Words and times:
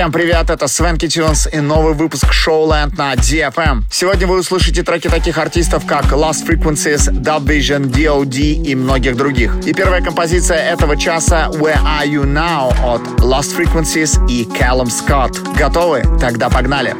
Всем 0.00 0.12
привет, 0.12 0.48
это 0.48 0.66
Свенки 0.66 1.08
Тюнс 1.08 1.46
и 1.52 1.60
новый 1.60 1.92
выпуск 1.92 2.24
Showland 2.32 2.96
на 2.96 3.12
DFM. 3.12 3.82
Сегодня 3.90 4.26
вы 4.26 4.38
услышите 4.38 4.82
треки 4.82 5.08
таких 5.08 5.36
артистов, 5.36 5.84
как 5.84 6.06
Lost 6.06 6.46
Frequencies, 6.48 7.10
Dub 7.10 7.44
Vision, 7.44 7.84
D.O.D. 7.84 8.38
и 8.40 8.74
многих 8.74 9.14
других. 9.14 9.58
И 9.66 9.74
первая 9.74 10.00
композиция 10.00 10.56
этого 10.56 10.96
часа 10.96 11.50
Where 11.52 11.82
Are 11.84 12.06
You 12.06 12.24
Now 12.24 12.70
от 12.82 13.02
Lost 13.20 13.54
Frequencies 13.54 14.26
и 14.26 14.44
Callum 14.44 14.88
Scott. 14.88 15.36
Готовы? 15.54 16.02
Тогда 16.18 16.48
погнали. 16.48 16.96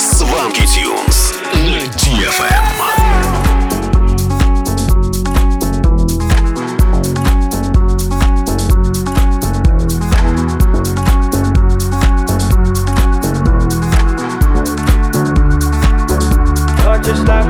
Сванки 0.00 0.62
Тюнс 0.66 1.34
на 1.54 1.78
DFM. 2.00 3.37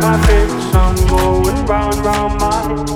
My 0.09 0.17
favorite 0.27 0.67
song 0.73 0.97
going 1.07 1.67
round 1.67 1.95
round 1.97 2.41
my 2.41 2.63
head. 2.63 2.89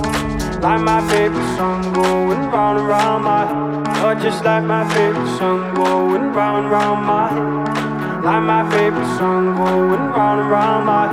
Like 0.63 0.81
my 0.81 0.99
favorite 1.11 1.55
song 1.57 1.93
going 1.93 2.49
round 2.49 2.87
round 2.87 3.23
my 3.23 3.45
head. 3.45 3.97
You're 4.01 4.15
just 4.15 4.43
like 4.43 4.63
my 4.63 4.83
favorite 4.95 5.37
song 5.37 5.75
going 5.75 6.33
round 6.33 6.71
round 6.71 7.05
my 7.05 7.27
head. 7.29 8.23
Like 8.23 8.43
my 8.53 8.67
favorite 8.71 9.05
song 9.19 9.55
going 9.55 10.01
round 10.17 10.49
round 10.49 10.85
my 10.87 11.05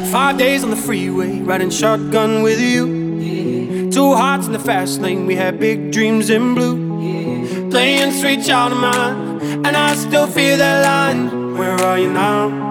head. 0.00 0.10
Five 0.10 0.38
days 0.38 0.64
on 0.64 0.70
the 0.70 0.76
freeway, 0.76 1.40
riding 1.40 1.68
shotgun 1.68 2.42
with 2.42 2.58
you. 2.58 3.90
Two 3.90 4.14
hearts 4.14 4.46
in 4.46 4.54
the 4.54 4.58
fast 4.58 5.02
lane, 5.02 5.26
we 5.26 5.36
had 5.36 5.60
big 5.60 5.92
dreams 5.92 6.30
in 6.30 6.54
blue. 6.54 6.88
Playing 7.70 8.12
sweet 8.12 8.46
child 8.46 8.72
of 8.72 8.78
mine, 8.78 9.42
and 9.66 9.76
I 9.76 9.94
still 9.94 10.26
feel 10.26 10.56
that 10.56 10.86
line. 10.86 11.58
Where 11.58 11.74
are 11.74 11.98
you 11.98 12.10
now? 12.10 12.70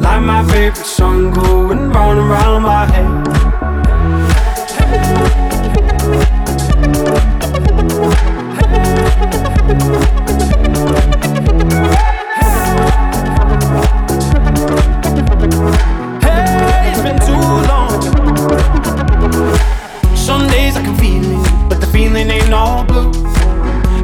Like 0.00 0.22
my 0.22 0.42
favorite 0.50 0.76
song 0.76 1.30
going 1.32 1.90
round 1.90 2.18
and 2.18 2.30
round 2.30 2.64
my 2.64 2.86
head. 2.86 3.30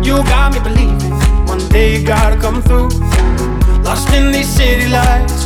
You 0.03 0.23
got 0.23 0.53
me 0.53 0.61
believing 0.61 1.11
one 1.47 1.59
day 1.69 1.99
you 1.99 2.07
gotta 2.07 2.37
come 2.37 2.63
through. 2.63 2.89
Lost 3.83 4.13
in 4.15 4.31
these 4.31 4.49
city 4.49 4.89
lights 4.89 5.46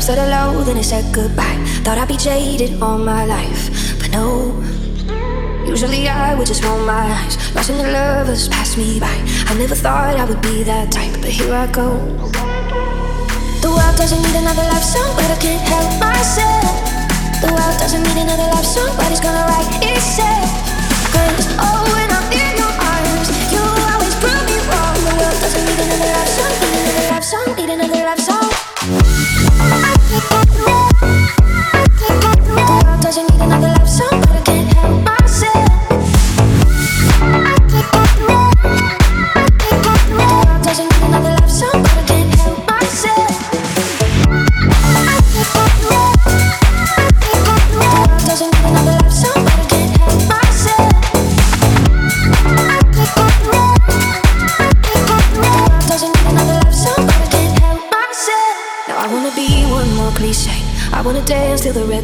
Said 0.00 0.18
hello, 0.18 0.62
then 0.62 0.76
it 0.76 0.84
said 0.84 1.12
goodbye. 1.12 1.58
Thought 1.82 1.98
I'd 1.98 2.06
be 2.06 2.16
jaded 2.16 2.80
all 2.80 2.98
my 2.98 3.24
life, 3.26 3.98
but 3.98 4.12
no. 4.12 4.54
Usually 5.66 6.06
I 6.06 6.36
would 6.36 6.46
just 6.46 6.62
roll 6.62 6.78
my 6.86 7.02
eyes, 7.18 7.34
watching 7.52 7.78
the 7.78 7.90
lovers 7.90 8.46
pass 8.48 8.76
me 8.76 9.00
by. 9.00 9.18
I 9.50 9.58
never 9.58 9.74
thought 9.74 10.14
I 10.14 10.24
would 10.24 10.40
be 10.40 10.62
that 10.70 10.92
type, 10.92 11.18
but 11.20 11.30
here 11.30 11.52
I 11.52 11.66
go. 11.66 11.98
The 13.58 13.74
world 13.74 13.96
doesn't 13.98 14.22
need 14.22 14.36
another 14.38 14.62
love 14.70 14.86
song, 14.86 15.10
but 15.18 15.26
I 15.26 15.38
can't 15.42 15.66
help 15.66 15.90
myself. 15.98 16.78
The 17.42 17.50
world 17.50 17.76
doesn't 17.82 18.04
need 18.06 18.22
another 18.22 18.46
love 18.54 18.64
song, 18.64 18.94
but 18.96 19.10
it's 19.10 19.18
gonna 19.18 19.42
write 19.50 19.66
itself. 19.82 20.46
Cause 21.10 21.50
oh, 21.58 21.82
when 21.90 22.06
I'm 22.06 22.30
in 22.30 22.55
song, 27.26 27.56
need 27.56 27.70
another 27.70 28.04
love 28.04 28.20
song. 28.20 28.35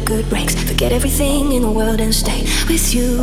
good 0.05 0.27
breaks. 0.29 0.55
Forget 0.55 0.91
everything 0.91 1.53
in 1.53 1.61
the 1.61 1.71
world 1.71 1.99
and 1.99 2.13
stay 2.13 2.41
with 2.67 2.93
you. 2.93 3.17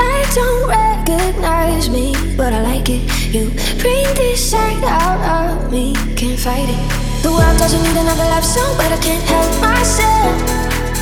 I 0.00 0.24
don't 0.34 0.68
recognize 0.68 1.90
me, 1.90 2.14
but 2.36 2.52
I 2.52 2.62
like 2.62 2.88
it. 2.88 3.02
You 3.34 3.50
bring 3.80 4.06
this 4.14 4.50
side 4.50 4.82
out 4.84 5.20
of 5.60 5.70
me, 5.70 5.94
can't 6.16 6.38
fight 6.38 6.68
it. 6.68 7.22
The 7.22 7.30
world 7.30 7.58
doesn't 7.58 7.82
need 7.82 7.96
another 7.96 8.24
love 8.34 8.44
song, 8.44 8.76
but 8.76 8.90
I 8.92 8.98
can't 8.98 9.22
help 9.24 9.52
myself. 9.60 10.34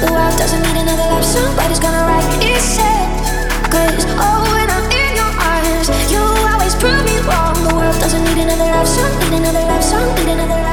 The 0.01 0.11
world 0.13 0.37
doesn't 0.39 0.63
need 0.63 0.81
another 0.81 1.07
love 1.13 1.25
song, 1.25 1.55
but 1.57 1.71
it's 1.71 1.81
gonna 1.81 2.05
write 2.09 2.27
itself. 2.43 3.09
Cause 3.71 4.05
oh, 4.19 4.41
when 4.55 4.69
I'm 4.69 4.87
in 4.91 5.13
your 5.15 5.33
arms, 5.39 5.89
you 6.11 6.21
always 6.51 6.75
prove 6.75 7.05
me 7.05 7.19
wrong. 7.29 7.55
The 7.69 7.75
world 7.75 7.99
doesn't 8.01 8.25
need 8.25 8.39
another 8.43 8.67
love 8.67 8.89
song, 8.89 9.13
need 9.31 9.39
another 9.39 9.65
love 9.65 9.85
song, 9.85 10.15
need 10.17 10.29
another 10.29 10.49
love 10.49 10.65
song. 10.65 10.70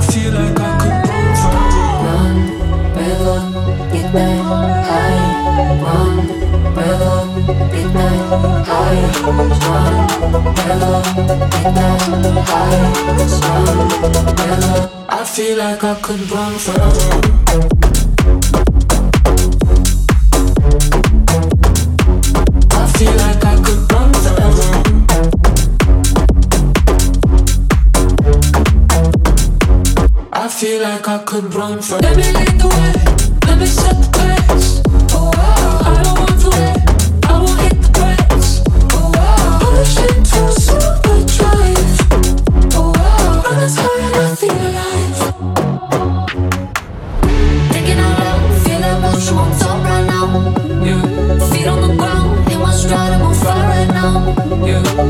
I 0.00 0.02
feel 0.02 0.32
like 0.32 0.58
I 0.58 0.78
could 0.80 0.98
go 1.10 1.20
further. 1.42 1.90
Run, 2.04 2.36
brother, 2.94 3.40
midnight 3.92 4.40
high. 4.88 5.20
Run, 5.84 6.14
brother, 6.74 7.16
midnight 7.70 8.22
high. 8.66 9.02
Run, 9.68 9.96
brother, 10.56 11.04
midnight 11.60 12.48
high. 12.48 12.80
Run, 13.44 13.76
brother. 14.36 14.76
I 15.10 15.24
feel 15.24 15.54
like 15.58 15.84
I 15.84 15.94
could 16.00 16.22
run 16.30 16.54
forever. 16.64 17.08
I 22.72 22.74
feel 22.96 23.14
like 23.16 23.44
I 23.44 23.54
could 23.62 23.89
feel 30.70 30.82
like 30.82 31.08
I 31.08 31.18
could 31.24 31.52
run 31.52 31.82
from 31.82 32.00
Let 32.00 32.16
me 32.16 32.22
lead 32.22 32.60
the 32.60 32.68
way, 32.68 32.92
let 33.48 33.58
me 33.58 33.66
set 33.66 33.96
the 34.02 34.08
pace. 34.18 34.80
Oh, 35.12 35.30
oh, 35.34 35.36
oh 35.36 35.90
I 35.90 36.02
don't 36.04 36.18
want 36.20 36.40
to 36.42 36.48
wait. 36.50 36.89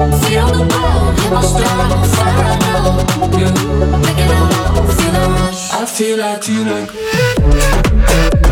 I 0.03 0.07
feel 5.87 6.17
like 6.17 6.49
you 6.49 6.65
like. 6.65 8.50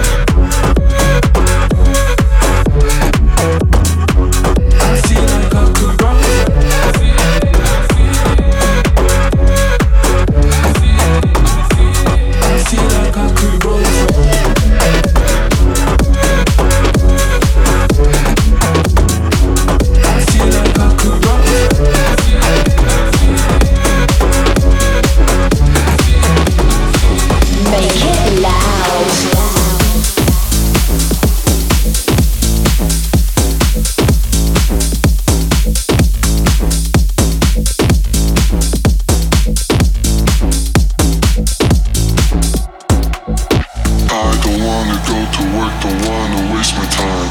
wanna 44.62 44.99
go 45.07 45.19
to 45.19 45.43
work, 45.55 45.75
don't 45.83 46.00
wanna 46.09 46.55
waste 46.55 46.75
my 46.75 46.87
time. 46.91 47.31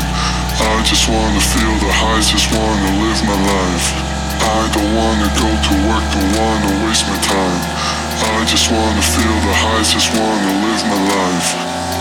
I 0.59 0.81
just 0.83 1.09
wanna 1.09 1.41
feel 1.41 1.75
the 1.83 1.91
highs, 1.91 2.31
just 2.31 2.51
wanna 2.51 2.89
live 3.03 3.21
my 3.27 3.35
life. 3.35 3.87
I 4.39 4.63
don't 4.71 4.95
wanna 4.95 5.29
go 5.35 5.49
to 5.49 5.73
work, 5.87 6.03
don't 6.13 6.31
wanna 6.39 6.71
waste 6.87 7.07
my 7.07 7.19
time. 7.19 7.61
I 8.23 8.45
just 8.45 8.71
wanna 8.71 9.01
feel 9.01 9.35
the 9.43 9.53
highs, 9.53 9.91
just 9.91 10.09
wanna 10.15 10.51
live 10.65 10.83
my 10.87 10.99
life. 11.15 11.49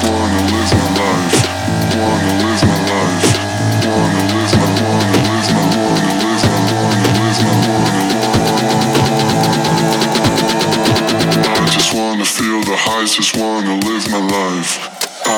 Wanna 0.06 0.40
live 0.52 0.73
my 0.78 0.90
life. 1.00 1.38
Wanna 1.97 2.33
live 2.45 2.62
my 2.71 2.78
life. 2.92 3.30
Wanna 3.87 4.23
live 4.35 4.54
my, 4.61 4.68
wanna 4.83 5.18
live 5.26 5.50
my, 5.56 5.64
wanna 5.75 6.12
live 6.23 6.45
my, 6.47 6.61
wanna 6.71 7.09
live 7.18 7.40
my, 7.47 7.54
wanna 7.66 8.06
I 11.50 11.66
just 11.71 11.90
wanna 11.95 12.25
feel 12.25 12.61
the 12.62 12.76
highs, 12.76 13.14
just 13.14 13.37
wanna 13.37 13.75
live 13.87 14.06
my 14.11 14.23
life. 14.23 14.95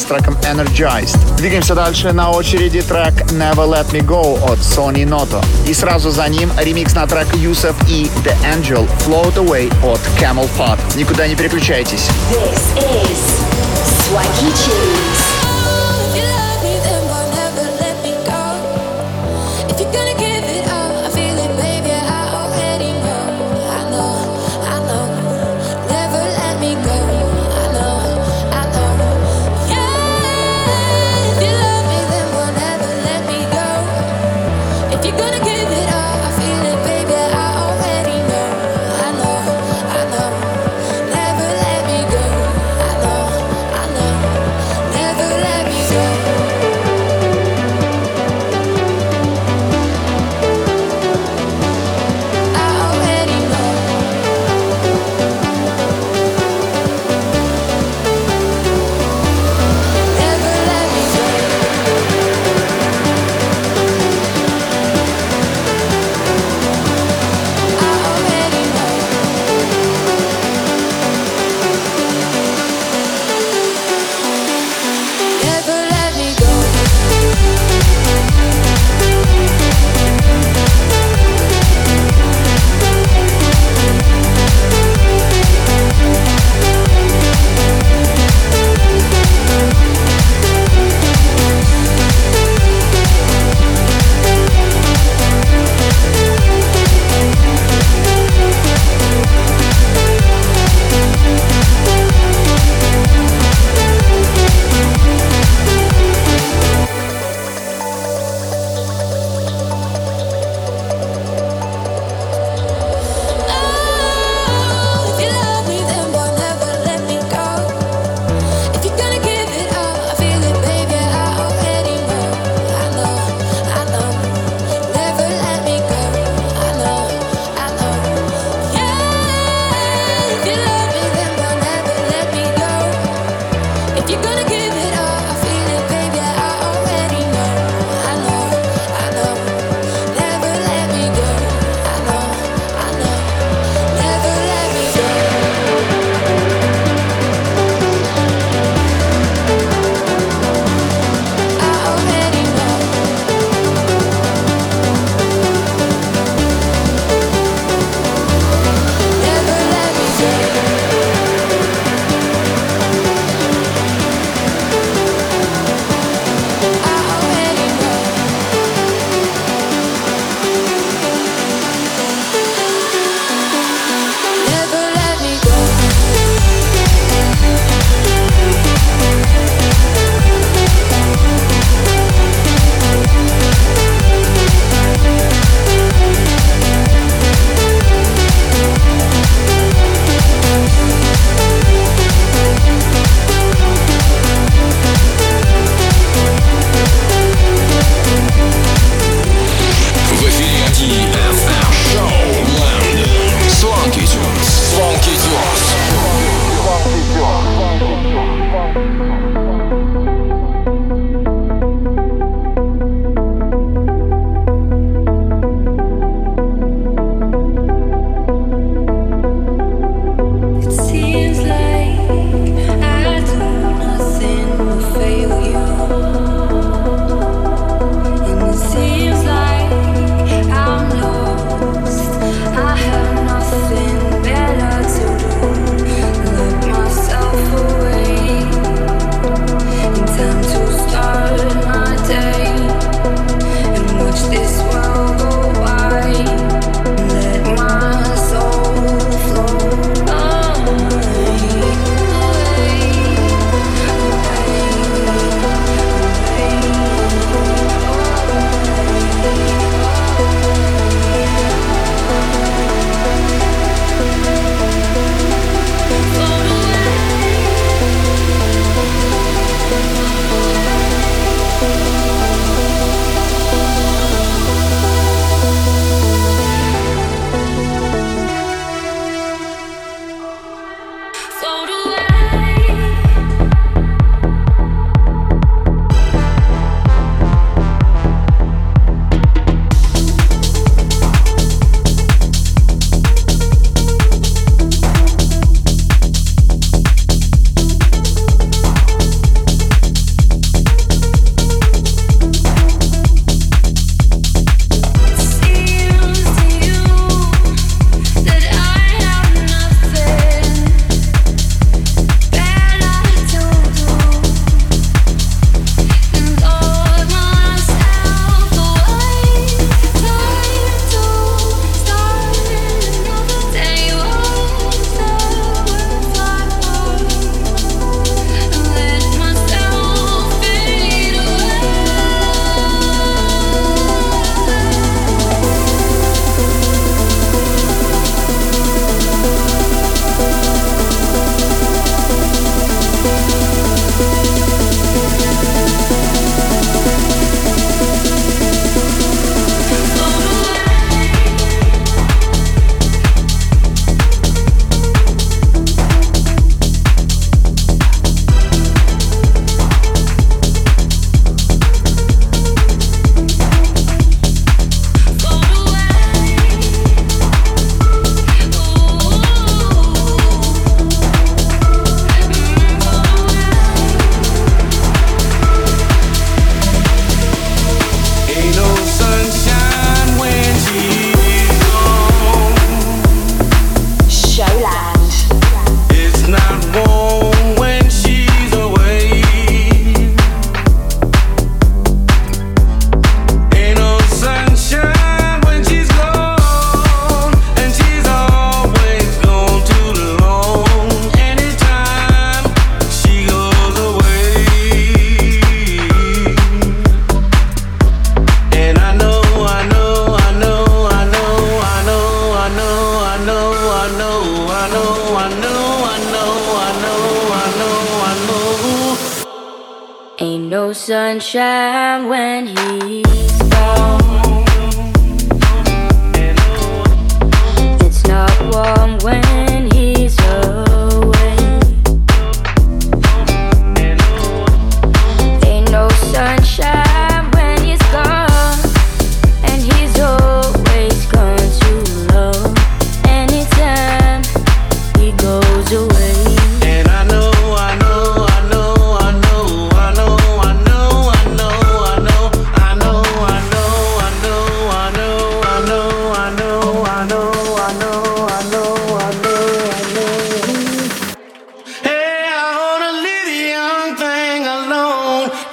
с 0.00 0.04
треком 0.04 0.36
Energized. 0.42 1.18
Двигаемся 1.36 1.74
дальше. 1.74 2.12
На 2.12 2.30
очереди 2.30 2.80
трек 2.80 3.12
Never 3.32 3.68
Let 3.68 3.90
Me 3.92 4.02
Go 4.02 4.42
от 4.50 4.58
Sony 4.58 5.04
Noto. 5.06 5.44
И 5.68 5.74
сразу 5.74 6.10
за 6.10 6.28
ним 6.28 6.50
ремикс 6.56 6.94
на 6.94 7.06
трек 7.06 7.28
Yusuf 7.34 7.74
и 7.88 8.10
The 8.24 8.34
Angel 8.54 8.88
Float 9.06 9.34
Away 9.34 9.68
от 9.84 10.00
Camel 10.18 10.48
Pod. 10.58 10.78
Никуда 10.96 11.28
не 11.28 11.34
переключайтесь. 11.36 12.08
This 12.30 12.74
is 12.76 13.09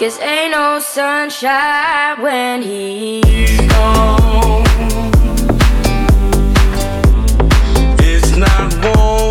This 0.08 0.22
ain't 0.22 0.52
no 0.52 0.80
sunshine 0.80 2.22
when 2.22 2.62
he's 2.62 3.60
gone. 3.68 4.64
It's 8.00 8.38
not 8.38 8.74
warm. 8.86 9.27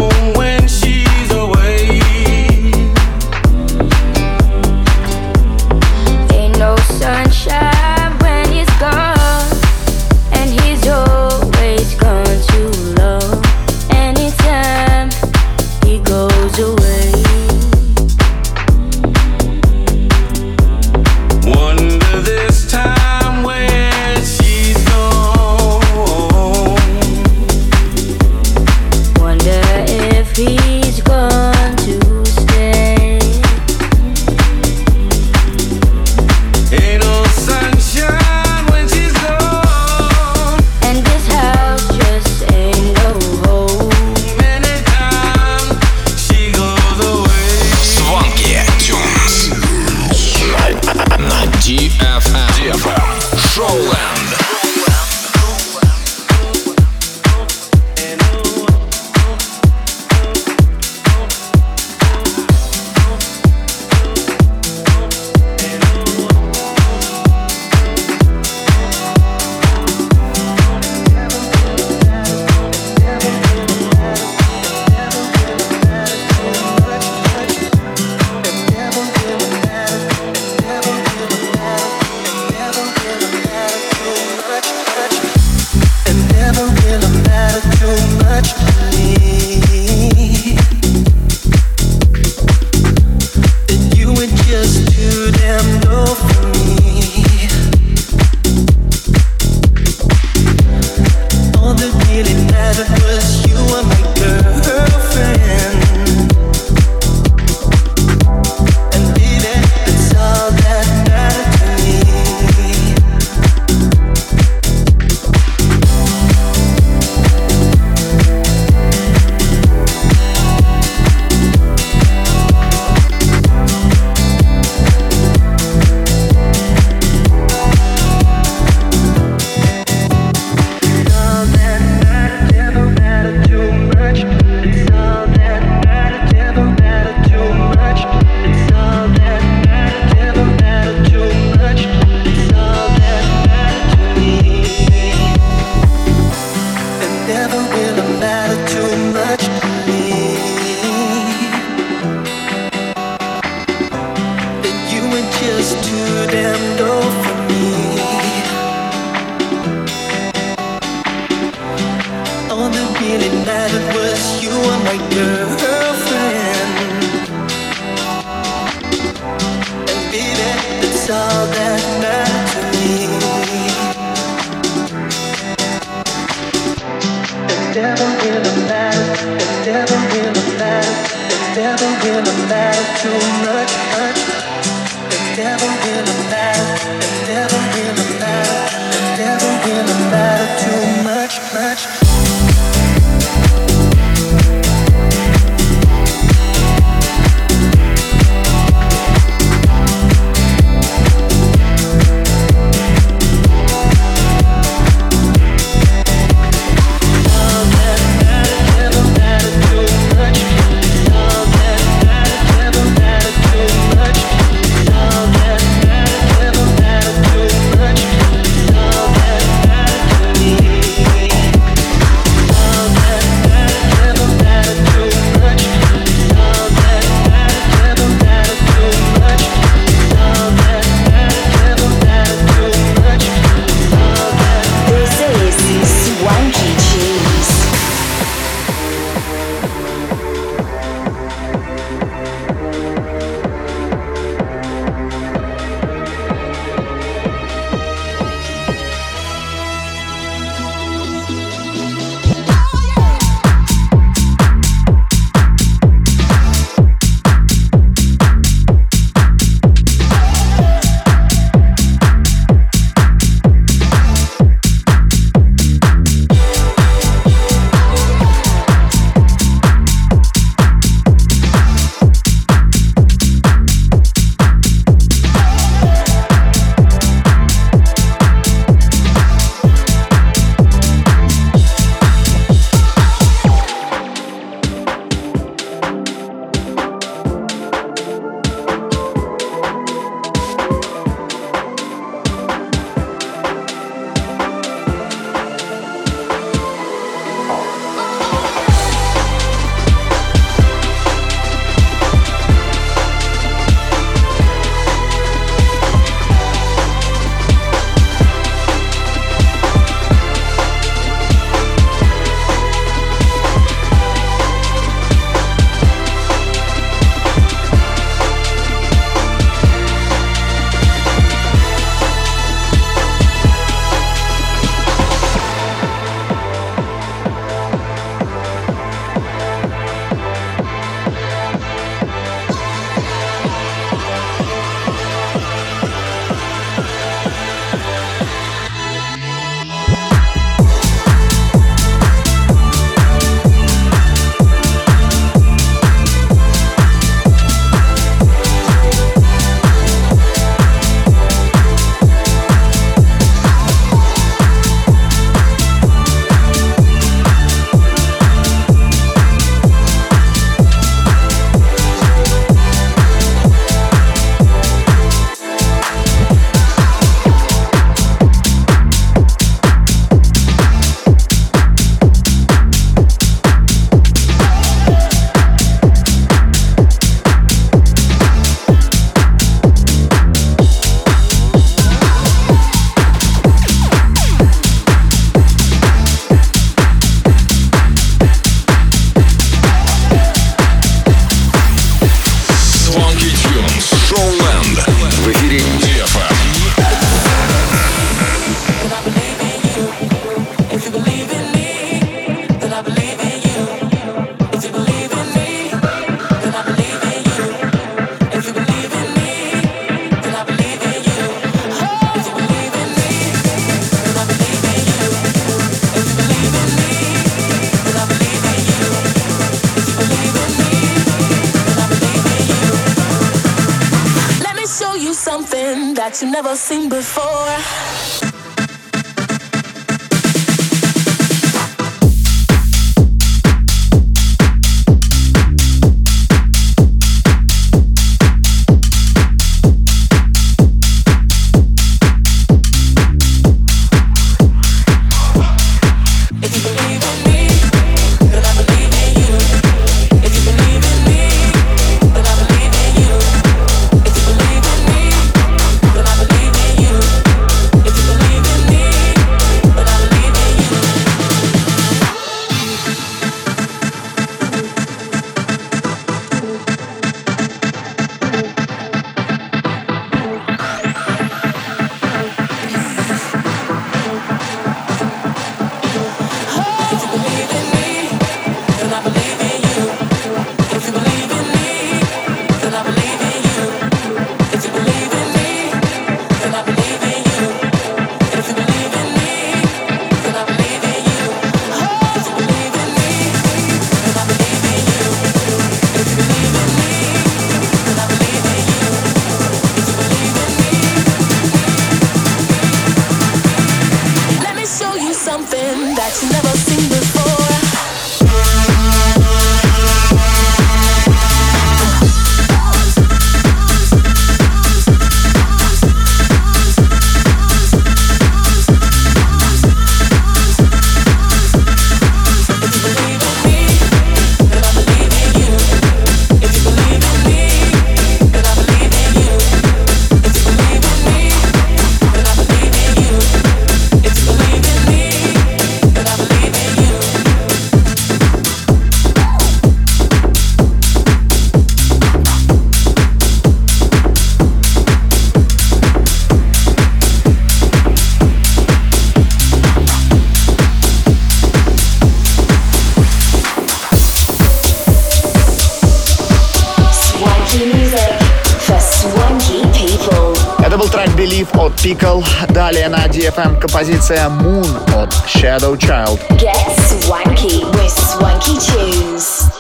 Pickle. 561.87 562.25
Далее 562.49 562.89
на 562.89 563.07
DFM 563.07 563.61
композиция 563.61 564.29
Moon 564.29 564.67
от 565.01 565.13
Shadow 565.25 565.77
Child. 565.77 566.19
Get 566.31 566.57
swanky 566.89 567.63
with 567.75 567.93
swanky 567.93 568.59
tunes. 568.59 569.56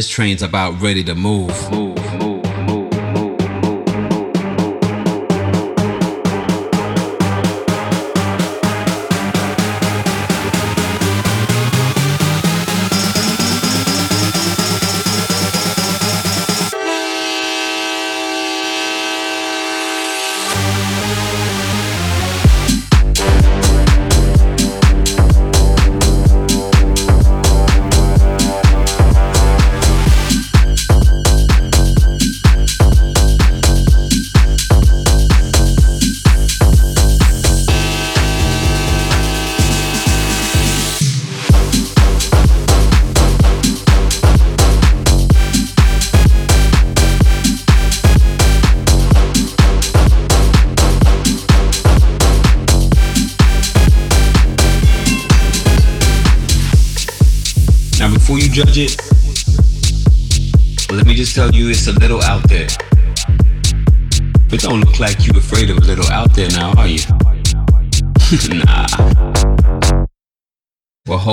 this 0.00 0.08
train's 0.08 0.40
about 0.42 0.80
ready 0.80 1.04
to 1.04 1.14
move. 1.14 1.79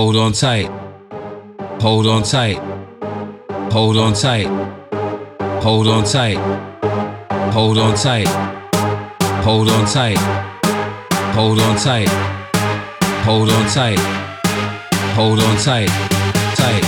Hold 0.07 0.15
on 0.15 0.31
tight. 0.31 0.69
Hold 1.81 2.07
on 2.07 2.23
tight. 2.23 2.59
Hold 3.73 3.97
on 3.97 4.13
tight. 4.13 4.47
Hold 5.61 5.87
on 5.89 6.05
tight. 6.05 6.37
Hold 7.51 7.77
on 7.77 7.93
tight. 7.93 8.27
Hold 9.43 9.69
on 9.69 9.85
tight. 9.85 10.17
Hold 11.35 11.59
on 11.59 11.75
tight. 11.75 12.07
Hold 13.25 13.49
on 13.51 13.67
tight. 13.67 13.99
Hold 15.17 15.41
on 15.41 15.57
tight. 15.57 15.89
Tight. 16.55 16.83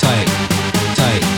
Tight. 0.00 0.28
Tight. 0.96 1.35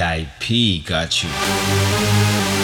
VIP 0.00 0.82
got 0.86 1.22
you. 1.22 2.59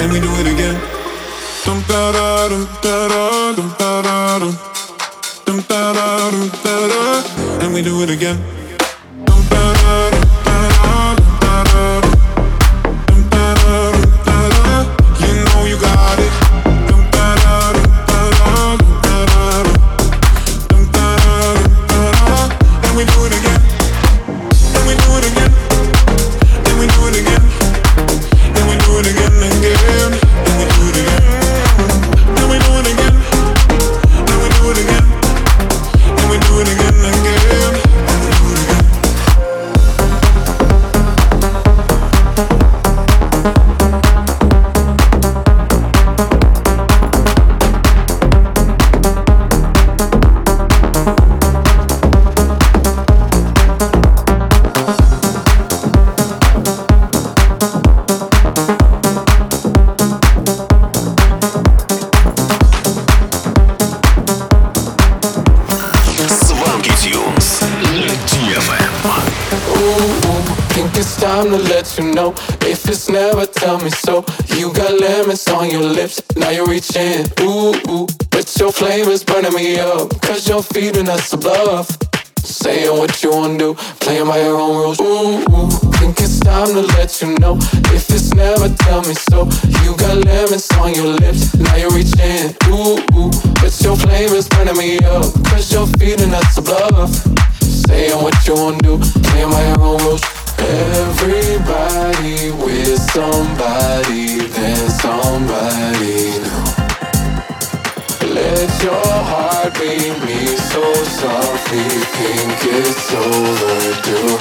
and 0.00 0.12
we 0.12 0.20
do 0.20 0.30
it 0.40 0.46
again. 0.54 0.76
Dum 1.64 1.82
da 1.88 2.12
da 2.12 2.48
dum 2.48 2.64
da 2.82 3.08
da 3.08 3.52
dum 3.56 3.68
da 3.78 4.02
da 4.02 4.38
dum 4.38 4.54
dum 5.46 5.58
da 5.68 5.92
da 5.92 6.30
dum 6.30 6.48
da 6.64 6.74
da, 6.92 7.64
and 7.64 7.74
we 7.74 7.82
do 7.82 8.02
it 8.02 8.10
again. 8.10 8.59
no. 72.14 72.32
If 72.62 72.88
it's 72.88 73.08
never 73.08 73.46
tell 73.46 73.78
me 73.80 73.90
so. 73.90 74.24
You 74.56 74.72
got 74.72 74.98
lemons 75.00 75.46
on 75.48 75.70
your 75.70 75.82
lips, 75.82 76.22
now 76.36 76.50
you're 76.50 76.66
reaching. 76.66 77.26
Ooh, 77.40 77.74
ooh. 77.88 78.06
But 78.30 78.46
your 78.58 78.72
flame 78.72 79.08
is 79.08 79.24
burning 79.24 79.54
me 79.54 79.78
up. 79.78 80.20
Cause 80.22 80.48
you're 80.48 80.62
feeding 80.62 81.08
us 81.08 81.32
a 81.32 81.38
bluff. 81.38 81.88
Saying 82.42 82.96
what 82.98 83.22
you 83.22 83.30
wanna 83.30 83.58
do, 83.58 83.74
playing 84.00 84.26
by 84.26 84.40
your 84.40 84.58
own 84.58 84.76
rules. 84.76 85.00
Ooh, 85.00 85.44
ooh, 85.52 85.70
think 85.98 86.18
it's 86.20 86.40
time 86.40 86.68
to 86.68 86.80
let 86.96 87.20
you 87.20 87.38
know. 87.38 87.56
If 87.92 88.10
it's 88.10 88.34
never, 88.34 88.68
tell 88.68 89.02
me 89.02 89.14
so. 89.14 89.44
You 89.84 89.96
got 89.96 90.24
lemons 90.24 90.68
on 90.80 90.94
your 90.94 91.08
lips, 91.08 91.54
now 91.56 91.76
you're 91.76 91.92
reaching. 91.92 92.56
Ooh, 92.68 92.98
ooh, 93.14 93.30
but 93.60 93.72
your 93.82 93.96
flame 93.96 94.32
is 94.32 94.48
burning 94.48 94.76
me 94.76 94.98
up. 95.00 95.24
Cause 95.44 95.72
you're 95.72 95.86
feeding 95.98 96.32
us 96.32 96.58
a 96.58 96.62
bluff. 96.62 97.10
Saying 97.62 98.22
what 98.22 98.34
you 98.46 98.54
wanna 98.54 98.78
do, 98.78 98.98
playing 98.98 99.50
by 99.50 99.68
your 99.68 99.80
own 99.80 99.98
rules. 100.04 100.22
Everybody 100.62 102.50
with 102.50 103.00
somebody, 103.12 104.46
there's 104.46 104.94
somebody 105.00 106.36
new. 106.44 106.64
Let 108.34 108.68
your 108.82 109.08
heart 109.30 109.72
beat 109.74 110.16
me 110.24 110.56
so 110.56 110.94
softly, 110.94 111.88
think 112.16 112.58
it's 112.64 113.12
overdue. 113.14 114.38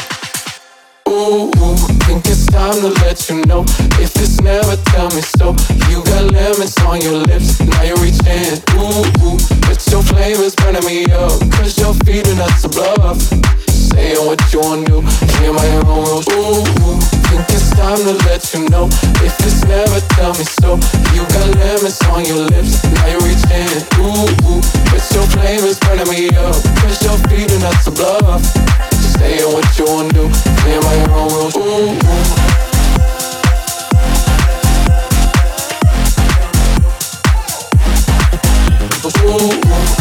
Ooh, 1.10 1.50
ooh, 1.58 1.78
think 2.06 2.26
it's 2.28 2.46
time 2.48 2.82
to 2.82 2.90
let 3.02 3.30
you 3.30 3.42
know. 3.46 3.64
If 3.98 4.16
it's 4.18 4.42
never, 4.42 4.76
tell 4.92 5.10
me 5.12 5.22
so. 5.22 5.56
You 5.90 6.04
got 6.04 6.32
lemons 6.32 6.78
on 6.86 7.02
your 7.02 7.16
lips, 7.16 7.60
now 7.62 7.82
you're 7.84 7.98
reaching. 7.98 8.62
Ooh, 8.76 9.08
ooh, 9.24 9.40
it's 9.72 9.90
your 9.92 10.04
flavor's 10.04 10.56
burning 10.56 10.86
me 10.86 11.06
up, 11.12 11.40
cause 11.52 11.78
your 11.80 11.94
feet 12.06 12.28
are 12.28 12.36
not 12.36 12.60
to 12.60 12.70
bluff 12.70 13.69
saying 13.94 14.26
what 14.26 14.40
you 14.54 14.60
wanna 14.60 14.86
do. 14.86 15.02
Hear 15.40 15.54
my 15.54 15.68
own 15.86 16.04
rules. 16.06 16.28
Ooh, 16.30 16.62
ooh, 16.62 17.00
think 17.30 17.46
it's 17.50 17.70
time 17.72 17.98
to 17.98 18.14
let 18.28 18.42
you 18.54 18.68
know. 18.70 18.86
If 19.26 19.34
it's 19.46 19.64
never, 19.66 20.00
tell 20.16 20.34
me 20.34 20.46
so. 20.62 20.80
You 21.14 21.24
got 21.34 21.48
lemons 21.58 22.00
on 22.12 22.26
your 22.26 22.44
lips, 22.50 22.84
now 22.84 23.08
you're 23.08 23.26
reaching. 23.26 23.70
Ooh, 24.02 24.28
ooh, 24.50 24.62
but 24.92 25.02
your 25.14 25.26
flame 25.34 25.64
is 25.66 25.80
burning 25.80 26.10
me 26.10 26.30
up. 26.38 26.56
Cause 26.82 27.02
your 27.04 27.18
feet 27.30 27.52
are 27.52 27.60
not 27.60 27.78
so 27.84 27.92
bluff. 27.92 28.44
Saying 29.18 29.52
what 29.54 29.66
you 29.78 29.86
wanna 29.86 30.14
do. 30.14 30.26
Hear 30.66 30.82
my 30.82 30.98
own 31.14 31.30
rules. 31.34 31.56
Ooh, 31.58 31.94
ooh. 31.94 32.60
Ooh. 39.22 39.99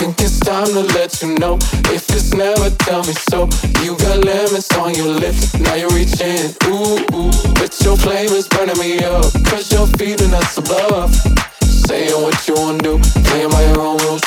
think 0.00 0.18
it's 0.22 0.40
time 0.40 0.64
to 0.64 0.80
let 0.96 1.20
you 1.20 1.34
know. 1.36 1.58
If 1.92 2.08
it's 2.08 2.32
never 2.32 2.70
tell 2.88 3.04
me 3.04 3.12
so, 3.28 3.44
you 3.84 3.98
got 3.98 4.24
lemons 4.24 4.70
on 4.80 4.94
your 4.94 5.12
lips. 5.12 5.52
Now 5.60 5.74
you're 5.74 5.92
reaching, 5.92 6.56
ooh, 6.72 7.04
ooh. 7.12 7.30
But 7.60 7.76
your 7.84 7.98
flame 7.98 8.32
is 8.32 8.48
burning 8.48 8.78
me 8.78 9.04
up. 9.04 9.28
Cause 9.44 9.70
your 9.70 9.86
feet 10.00 10.22
and 10.22 10.32
that's 10.32 10.56
a 10.56 10.62
bluff. 10.62 11.12
Saying 11.60 12.16
what 12.22 12.48
you 12.48 12.54
wanna 12.54 12.78
do, 12.78 12.98
playing 13.28 13.50
by 13.50 13.62
your 13.68 13.80
own 13.82 13.98
rules. 14.08 14.22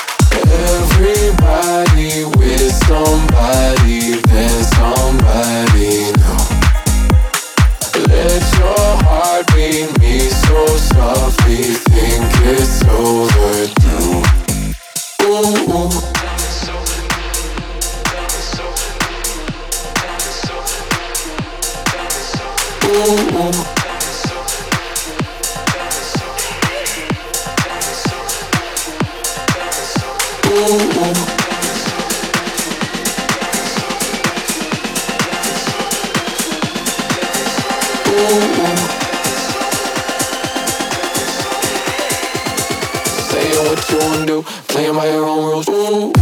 Everybody 0.69 2.25
with 2.37 2.69
somebody, 2.85 4.21
then 4.29 4.57
somebody 4.77 6.13
new. 6.21 6.41
Let 8.13 8.43
your 8.61 8.89
heart 9.09 9.47
beat 9.55 9.89
me 9.97 10.19
so 10.45 10.67
softly, 10.93 11.63
think 11.89 12.29
it's 12.45 12.83
overdue. 12.85 14.42
Ooh. 15.25 15.83
what 43.73 43.89
you 43.89 43.97
wanna 43.97 44.25
do. 44.25 44.43
Playing 44.67 44.95
by 44.95 45.07
your 45.07 45.25
own 45.25 45.45
rules. 45.45 45.69
Ooh. 45.69 46.13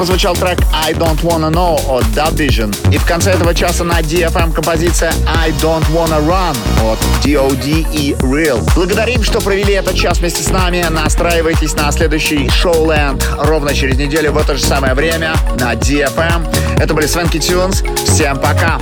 Прозвучал 0.00 0.34
трек 0.34 0.58
I 0.72 0.94
Don't 0.94 1.20
Wanna 1.20 1.50
Know 1.50 1.78
от 1.86 2.04
Dub 2.16 2.34
Vision. 2.34 2.74
И 2.90 2.96
в 2.96 3.04
конце 3.04 3.32
этого 3.32 3.54
часа 3.54 3.84
на 3.84 4.00
DFM 4.00 4.50
композиция 4.54 5.12
I 5.26 5.50
Don't 5.60 5.84
Wanna 5.92 6.26
Run 6.26 6.56
от 6.90 6.98
DOD 7.22 7.86
и 7.92 8.14
Real. 8.20 8.66
Благодарим, 8.74 9.22
что 9.22 9.42
провели 9.42 9.74
этот 9.74 9.96
час 9.96 10.20
вместе 10.20 10.42
с 10.42 10.48
нами. 10.48 10.86
Настраивайтесь 10.88 11.74
на 11.74 11.92
следующий 11.92 12.46
Showland 12.46 13.22
ровно 13.44 13.74
через 13.74 13.98
неделю 13.98 14.32
в 14.32 14.38
это 14.38 14.56
же 14.56 14.64
самое 14.64 14.94
время 14.94 15.34
на 15.58 15.74
DFM. 15.74 16.48
Это 16.78 16.94
были 16.94 17.04
Свенки 17.04 17.38
Тюнс. 17.38 17.82
Всем 18.06 18.38
пока! 18.38 18.80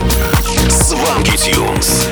Свенки 0.71 1.37
Тюнс 1.37 2.07